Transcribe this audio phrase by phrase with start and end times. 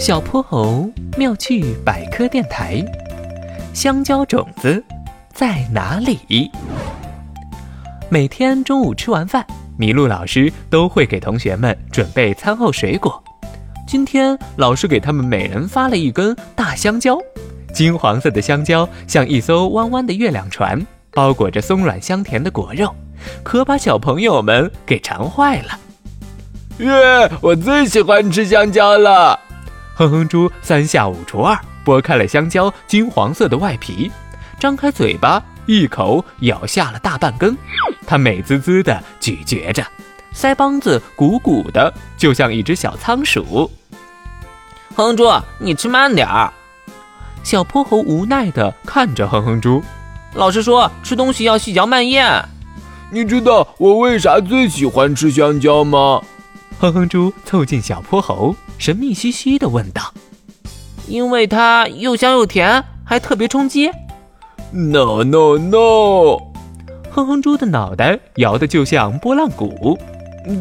[0.00, 2.82] 小泼猴妙趣百科电台：
[3.74, 4.82] 香蕉种子
[5.34, 6.50] 在哪里？
[8.08, 9.46] 每天中午吃完饭，
[9.78, 13.22] 麋鹿老师都会给同学们准备餐后水果。
[13.86, 17.18] 今天老师给他们每人发了一根大香蕉，
[17.74, 20.80] 金黄色的香蕉像一艘弯弯的月亮船，
[21.12, 22.90] 包裹着松软香甜的果肉，
[23.42, 25.78] 可把小朋友们给馋坏了。
[26.78, 27.30] 耶！
[27.42, 29.38] 我最喜欢吃香蕉了。
[30.00, 31.54] 哼哼猪三下五除二
[31.84, 34.10] 剥开了香蕉金黄色的外皮，
[34.58, 37.54] 张开嘴巴一口咬下了大半根。
[38.06, 39.84] 它美滋滋地咀嚼着，
[40.34, 43.70] 腮帮子鼓鼓的，就像一只小仓鼠。
[44.94, 46.50] 哼哼猪，你吃慢点儿。
[47.42, 49.82] 小泼猴无奈地看着哼哼猪。
[50.32, 52.42] 老师说吃东西要细嚼慢咽。
[53.10, 56.22] 你知道我为啥最喜欢吃香蕉吗？
[56.78, 60.00] 哼哼猪凑近小泼猴，神秘兮兮地问道
[61.06, 63.90] ：“因为它又香又甜，还特别充饥。”
[64.72, 66.38] No no no！
[67.10, 69.98] 哼哼猪的脑袋摇得就像拨浪鼓。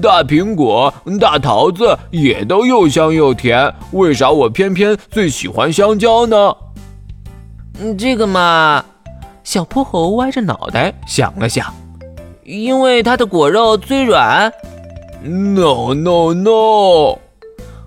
[0.02, 6.54] 大苹果、大桃子也都又香又甜，为啥我偏偏最喜欢香蕉呢？
[7.80, 8.84] 嗯，这个嘛，
[9.46, 11.74] 小泼猴歪着脑袋想了想，
[12.44, 14.52] 因为它的果肉最软。
[15.24, 17.18] No no no！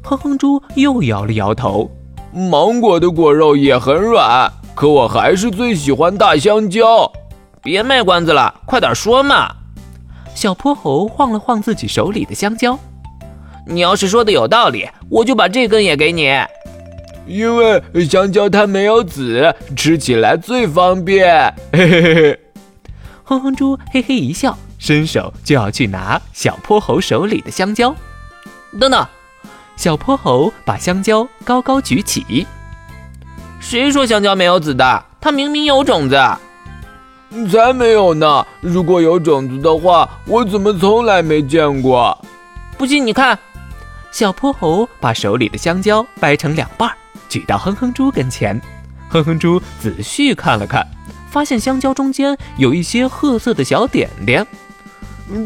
[0.03, 1.91] 哼哼猪又摇了摇头。
[2.33, 7.11] 芒果的果肉也很软，可我还是最喜欢大香蕉。
[7.63, 9.51] 别卖关子了，快点说嘛！
[10.35, 12.79] 小泼猴晃了晃自己手里的香蕉。
[13.67, 16.33] 你要是说的有道理，我就把这根也给你。
[17.27, 21.55] 因为香蕉它没有籽，吃起来最方便。
[21.73, 22.41] 嘿嘿嘿嘿。
[23.23, 24.59] 哼哼猪嘿嘿一笑。
[24.79, 27.95] 伸手就要去拿小泼猴手里的香蕉，
[28.81, 29.07] 等等，
[29.77, 32.47] 小泼猴把香蕉高高举起。
[33.61, 35.05] 谁说香蕉没有籽的？
[35.21, 36.17] 它明明有种子。
[37.51, 38.47] 才没有呢！
[38.61, 42.17] 如果有种子的话，我怎么从来没见过？
[42.77, 43.39] 不信你看，
[44.11, 46.91] 小泼猴把手里的香蕉掰成两半，
[47.31, 48.61] 举到哼哼猪跟前。
[49.09, 50.87] 哼哼猪仔细看了看，
[51.31, 54.47] 发现香蕉中间有一些褐色的小点点。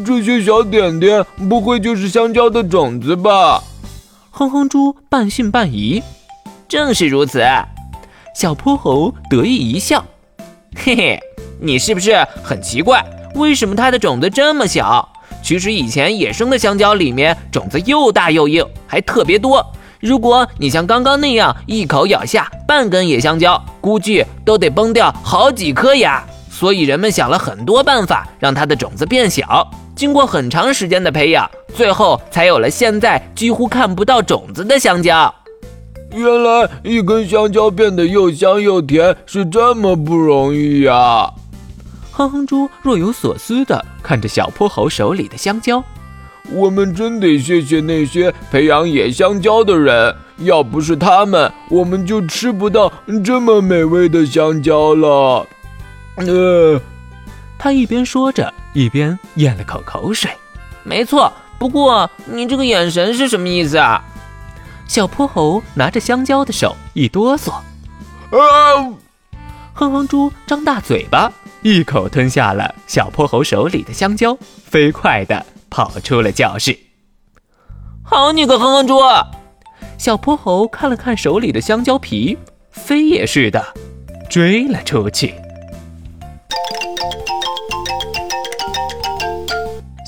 [0.05, 3.63] 这些小点点不会就是香蕉的种子吧？
[4.37, 6.03] 哼哼猪半信半疑。
[6.67, 7.43] 正是如此，
[8.35, 10.05] 小泼猴得意一笑，
[10.75, 11.19] 嘿嘿，
[11.59, 13.03] 你是不是很奇怪，
[13.33, 15.09] 为什么它的种子这么小？
[15.41, 19.65] 其实以前野生的香蕉里面种子又大又硬，还特别多。
[19.99, 26.23] 如果你像刚刚那样一口咬下半根野香蕉，估计都得崩掉好几颗牙。
[26.51, 29.67] 所以人们想了很多办法，让它的种子变小。
[29.97, 35.33] 经过很长时间的培养，最后才有了现在几乎看不到种子的香蕉。
[36.11, 41.33] 原来一根香蕉变得又香又甜是这么不容易呀！
[42.11, 45.83] 哼哼猪若有所思地看着小泼猴手里的香蕉。
[46.51, 52.93] 我们真得谢谢那些培养野香蕉的人，要不是他们，我们就吃不到
[53.25, 55.45] 这么美味的香蕉了。
[56.17, 56.79] 呃，
[57.57, 60.29] 他一边说着，一边咽了口口水。
[60.83, 64.03] 没错，不过你这个眼神是什么意思啊？
[64.87, 67.49] 小泼猴拿着香蕉的手一哆嗦。
[67.49, 68.93] 啊！
[69.73, 71.33] 哼哼猪张大嘴巴，
[71.63, 74.37] 一口吞下了小泼猴手里的香蕉，
[74.69, 76.77] 飞快地跑出了教室。
[78.03, 78.99] 好你个哼哼猪！
[79.97, 82.37] 小泼猴看了看手里的香蕉皮，
[82.69, 83.73] 飞也似的
[84.29, 85.33] 追了出去。